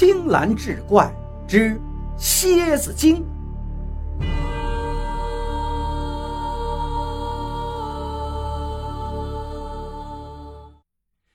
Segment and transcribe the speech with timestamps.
[0.00, 1.12] 青蓝志怪
[1.48, 1.76] 之
[2.16, 3.26] 蝎子精。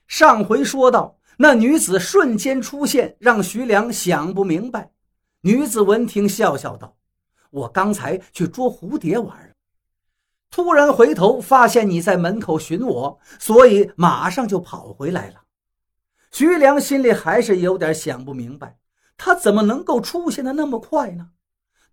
[0.06, 4.90] 上回说到，那女子瞬间出现，让徐良想不明白。
[5.42, 6.96] 女子闻听，笑笑道
[7.52, 9.54] ：“我刚才去捉蝴蝶玩，
[10.50, 15.34] 突然回头发现你在门口寻我，所以马上就跑回来了。”
[16.34, 18.76] 徐良心里还是有点想不明白，
[19.16, 21.28] 他怎么能够出现的那么快呢？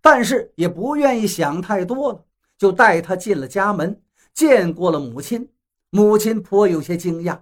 [0.00, 2.24] 但是也不愿意想太多了，
[2.58, 4.02] 就带他进了家门，
[4.34, 5.48] 见过了母亲。
[5.90, 7.38] 母亲颇有些惊讶。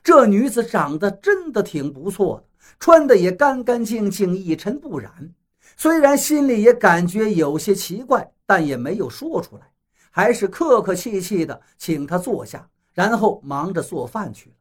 [0.00, 2.44] 这女子长得真的挺不错的，
[2.78, 5.34] 穿的也干干净净，一尘不染。
[5.76, 9.62] 虽然心里也感觉有些奇怪，但也没有说出来，
[10.08, 14.56] 还是客客气气的请她坐下，然后忙着做饭去了。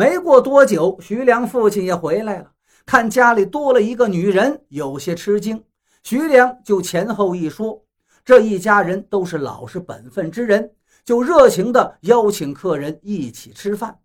[0.00, 2.52] 没过多久，徐良父亲也回来了，
[2.86, 5.62] 看家里多了一个女人，有些吃惊。
[6.02, 7.84] 徐良就前后一说，
[8.24, 10.70] 这一家人都是老实本分之人，
[11.04, 13.98] 就热情的邀请客人一起吃饭。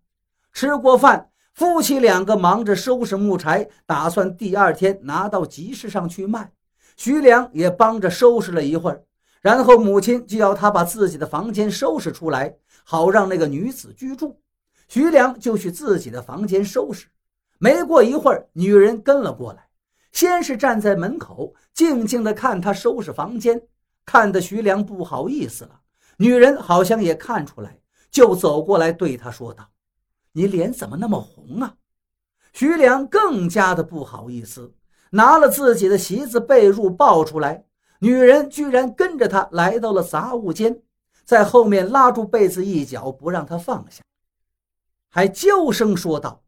[0.52, 6.52] 吃过饭，夫妻两个忙着收拾木柴，打算第二天拿到集市上去卖。
[6.98, 9.02] 徐良也帮着收拾了一会儿，
[9.40, 14.38] 然后母亲就要他把自己的房间收拾出来，好让那个女子居住。
[14.88, 17.08] 徐良就去自己的房间收拾。
[17.58, 19.68] 没过一会儿，女人跟了过来，
[20.12, 23.62] 先是站在门口，静静的看他收拾房间，
[24.06, 25.80] 看得徐良不好意思了。
[26.18, 27.80] 女人好像也看出来，
[28.12, 29.70] 就走过来对他说道。
[30.34, 31.76] 你脸怎么那么红啊？
[32.54, 34.74] 徐良更加的不好意思，
[35.12, 37.66] 拿了自己的席子被褥抱出来。
[38.00, 40.82] 女人居然跟着他来到了杂物间，
[41.24, 44.04] 在后面拉住被子一角不让他放下，
[45.16, 46.44] 还娇声说道：“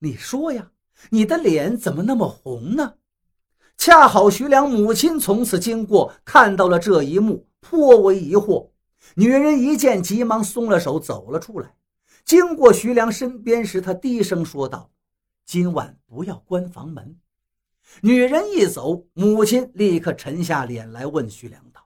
[0.00, 0.70] 你说呀，
[1.08, 2.96] 你的脸怎么那么红呢？”
[3.78, 8.68] 恰好徐良母亲从此经过，看到了这一幕，颇为疑惑。
[9.14, 11.74] 女人一见，急忙松了手，走了出来。
[12.22, 14.90] 经过徐良身边时，他低声说道
[15.46, 17.16] ：“今晚不要关房门。”
[18.02, 21.80] 女人一走，母亲立刻沉下脸来问徐良道：“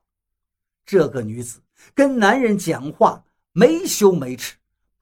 [0.84, 1.60] 这个女子
[1.94, 4.56] 跟男人讲话没羞没耻，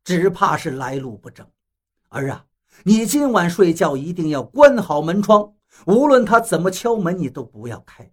[0.05, 1.45] 只怕是来路不正。
[2.11, 2.45] 儿啊，
[2.85, 5.53] 你今晚睡觉一定要关好门窗，
[5.87, 8.09] 无论他怎么敲门，你都不要开。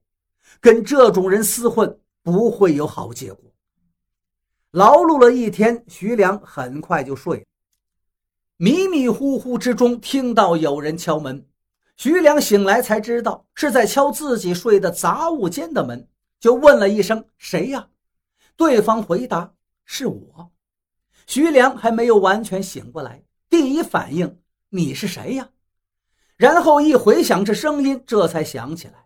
[0.60, 3.52] 跟这种人厮混，不会有好结果。”
[4.72, 7.44] 劳碌了一天，徐良很快就睡了。
[8.58, 11.46] 迷迷糊糊之中，听到有人敲门。
[11.98, 16.08] 徐良醒来才知道是在敲自己睡的杂物间的门，
[16.40, 17.90] 就问了一声：“谁呀？”
[18.56, 19.54] 对方回答
[19.84, 20.52] ：“是我。”
[21.32, 24.38] 徐良还没有完全醒过来，第一反应
[24.68, 25.48] ：“你是谁呀？”
[26.36, 29.06] 然后一回想这声音，这才想起来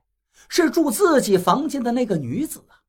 [0.50, 2.82] 是住自己房间的那个女子啊！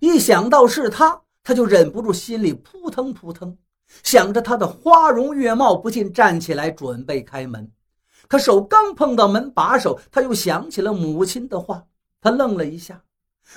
[0.00, 1.22] 一想到是她。
[1.44, 3.56] 他就忍不住心里扑腾扑腾，
[4.02, 7.70] 想着她的花容月貌，不禁站起来准备开门。
[8.26, 11.86] 可手刚碰到门把手，他又想起了母亲的话，
[12.20, 13.00] 他愣了一下。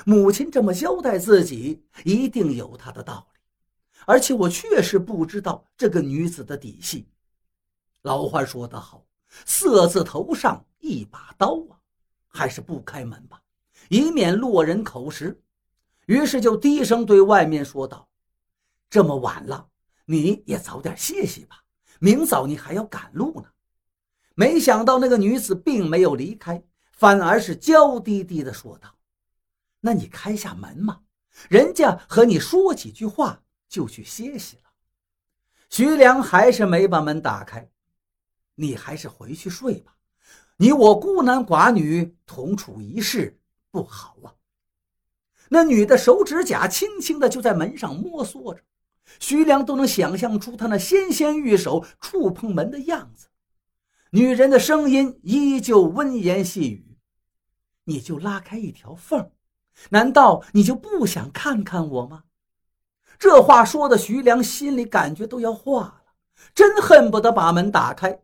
[0.06, 3.36] 母亲这么交代自己，一定有她的道理。
[4.07, 7.09] 而且我确实不知道这个女子的底细。
[8.03, 9.06] 老话说得好
[9.45, 11.75] ，“色字头上一把刀啊”，
[12.25, 13.41] 还是不开门吧，
[13.90, 15.38] 以免落人口实。
[16.06, 18.07] 于是就低声对外面说道
[18.90, 19.68] ：“这么晚了，
[20.06, 21.62] 你也早点歇息吧，
[22.00, 23.50] 明早你还要赶路呢。”
[24.35, 26.63] 没想到那个女子并没有离开，
[26.94, 28.95] 反而是娇滴滴地说道
[29.81, 31.01] ：“那你开下门嘛，
[31.50, 34.63] 人家和你说几句话就去歇息了。”
[35.69, 37.69] 徐良还是没把门打开
[38.55, 39.95] ，“你还是回去睡吧，
[40.57, 43.39] 你我孤男寡女同处一室
[43.69, 44.33] 不好啊。”
[45.50, 48.61] 那女的手指甲轻轻的就在门上摸索着，
[49.19, 53.27] 徐良都能想象出她那纤纤玉手触碰门的样子。
[54.11, 56.97] 女人的声音依旧温言细语
[57.83, 59.31] ：“你就拉开一条缝，
[59.89, 62.24] 难道你就不想看看我吗？”
[63.19, 66.04] 这话说的徐良心里感觉都要化了，
[66.54, 68.21] 真恨不得把门打开。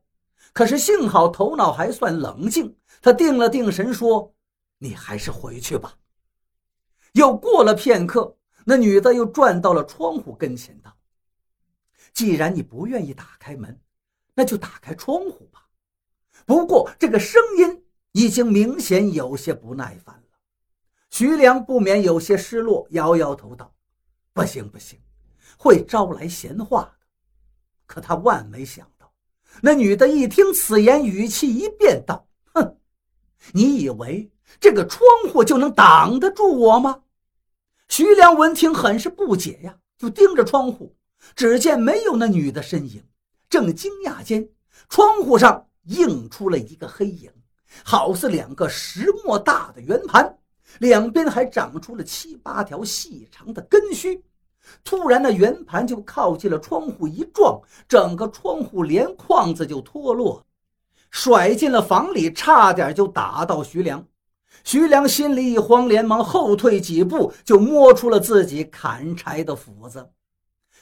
[0.54, 4.34] 可是幸好头脑还算冷静，他定了定神说
[4.78, 5.96] ：“你还是回去吧。”
[7.14, 10.96] 又过了片刻，那女的又转到了窗户跟前，道
[12.14, 13.80] ：“既然你不愿意打开门，
[14.36, 15.62] 那就打开窗户吧。”
[16.46, 20.38] 不过这个声音已经明显有些不耐烦了。
[21.10, 23.74] 徐良不免有些失落，摇摇头道
[24.34, 25.00] ：“不行不行，
[25.58, 27.06] 会招来闲话的。”
[27.86, 29.12] 可他万没想到，
[29.62, 32.78] 那女的一听此言，语气一变，道：“哼，
[33.52, 35.02] 你以为这个窗
[35.32, 37.02] 户就能挡得住我吗？
[37.90, 40.96] 徐良闻听，很是不解呀，就盯着窗户，
[41.36, 43.04] 只见没有那女的身影。
[43.50, 44.50] 正惊讶间，
[44.90, 47.32] 窗户上映出了一个黑影，
[47.84, 50.40] 好似两个石磨大的圆盘，
[50.80, 54.24] 两边还长出了七八条细长的根须。
[54.84, 60.42] 突然，那圆盘就靠近了窗户，一撞，整个窗户连框子就脱落，
[61.12, 64.06] 甩进了房里，差点就打到徐良。
[64.64, 70.10] 徐良心里一慌，连忙后退几步，就摸出了自己砍柴的斧子。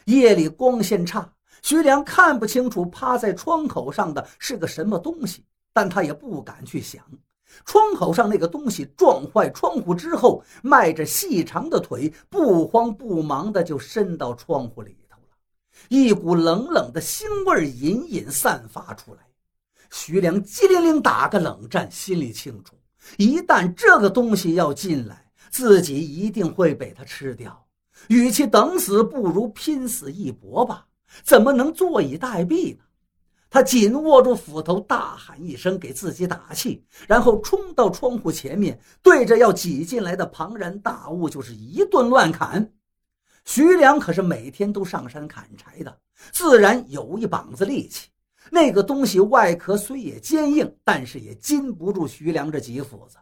[0.05, 1.33] 夜里光线差，
[1.63, 5.43] 徐良看不清楚趴在窗口上的是个什么东西，
[5.73, 7.03] 但他也不敢去想。
[7.65, 15.37] 窗口上那个东西撞坏窗户之后，迈着细长的腿，不慌不忙的就伸到窗户里头了。
[15.89, 19.19] 一股冷冷的腥味隐隐散发出来。
[19.91, 22.75] 徐良机灵灵打个冷战，心里清楚。
[23.17, 27.65] 一旦这个东西要进来，自己一定会被它吃掉。
[28.07, 30.87] 与其等死，不如拼死一搏吧。
[31.23, 32.83] 怎么能坐以待毙呢？
[33.51, 42.71] 他紧握住斧头，大喊一声，给自己打气，然后冲到窗户前面，对着要挤进来的庞然大物就是一顿乱砍。
[43.43, 45.97] 徐良可是每天都上山砍柴的，
[46.31, 48.07] 自然有一膀子力气。
[48.49, 53.17] 那个东西外壳虽也坚硬，但是也禁不住徐良这几斧子。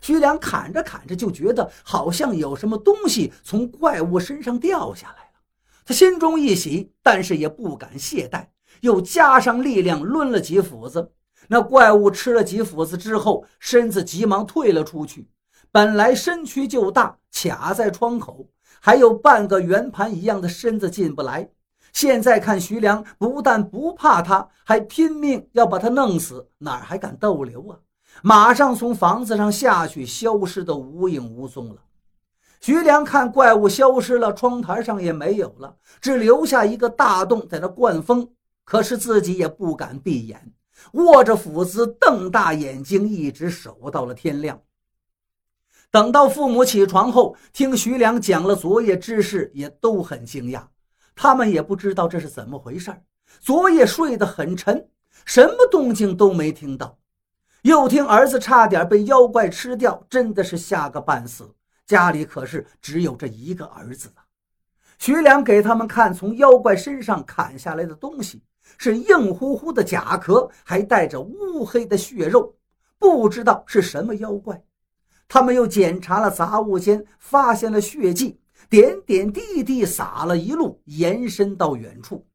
[0.00, 5.40] 徐良砍着砍着，就觉得好像有什么东西从怪物身上掉下来了。
[5.84, 8.46] 他心中一喜，但是也不敢懈怠，
[8.84, 11.10] 又加上力量抡了几斧子。
[11.48, 15.26] 那怪物吃了几斧子之后，身子急忙退了出去。
[15.72, 18.46] 本来身躯就大，卡在窗口，
[18.80, 21.48] 还有半个圆盘一样的身子进不来。
[21.94, 27.78] 现在看徐良不但不怕他，还拼命要把他弄死，哪还敢逗留啊？
[28.22, 31.76] 马上从房子上下去，消失的无影无踪了。
[32.60, 38.28] 徐良看怪物消失了，窗台上也没有了，只留下一个大洞在那灌风。
[38.64, 40.52] 可是自己也不敢闭眼，
[40.92, 44.60] 握着斧子，瞪大眼睛，一直守到了天亮。
[45.90, 50.66] 等到父母起床后，听徐良讲了昨夜之事，也都很惊讶。
[51.14, 52.92] 他们也不知道这是怎么回事
[53.40, 54.88] 昨夜睡得很沉，
[55.24, 56.98] 什么动静都没听到。
[57.62, 61.54] 又听儿子差点被妖怪吃掉，真的是吓个半死。
[61.86, 64.24] 家里可是只有这一个儿子啊！
[64.98, 68.42] 徐良给他们看从妖怪身上砍下来的东西，
[68.78, 72.54] 是硬乎乎的甲壳，还带着乌黑的血肉，
[72.98, 74.62] 不知道是什么妖怪。
[75.28, 78.38] 他们又检查了杂物间，发现了血迹。
[78.70, 82.26] 点点滴滴洒了一路，延伸到远处。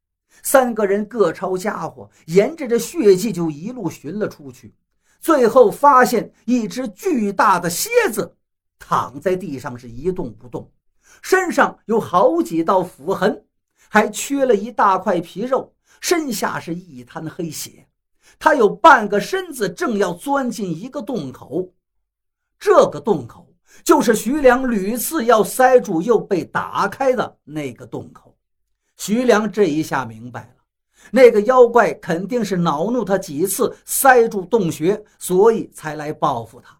[0.43, 4.73] 三个人各抄家伙，沿着这血迹就一路寻了出去。
[5.19, 8.37] 最后发现一只巨大的蝎子
[8.77, 10.71] 躺在地上，是一动不动，
[11.21, 13.43] 身上有好几道斧痕，
[13.89, 17.87] 还缺了一大块皮肉，身下是一滩黑血。
[18.37, 21.73] 他有半个身子正要钻进一个洞口，
[22.59, 23.45] 这个洞口。
[23.83, 28.35] 就是徐良屡次要塞住又被打开的那个洞口，
[28.97, 30.63] 徐良这一下明白了，
[31.11, 36.75] 那个妖怪肯定是恼怒他几次塞住洞穴，所以才来报复他。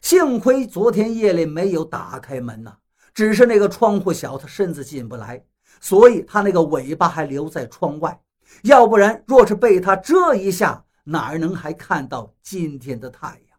[0.00, 2.72] 幸亏昨天夜里没有打开门呐，
[3.12, 5.44] 只是那个窗户小，他身子进不来，
[5.80, 8.18] 所以他那个尾巴还留在窗外。
[8.62, 13.58] 要不然，若是被他这一下，哪儿能还看到今天的太阳？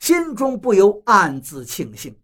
[0.00, 2.14] 心中不由暗自庆幸，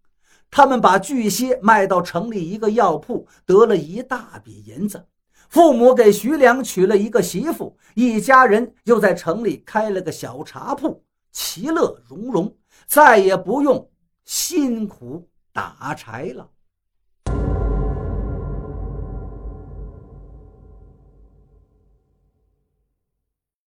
[0.51, 5.07] 他们把巨蝎卖到城里一个药铺，得了一大笔银子。
[5.49, 11.03] 父母给徐良娶了一个媳妇，一家人又在城里开了个小茶铺，
[11.33, 13.91] 其乐融融，再也不用
[14.25, 16.49] 辛苦打柴了。